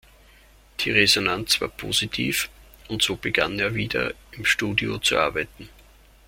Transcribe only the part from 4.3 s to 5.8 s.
im Studio zu arbeiten.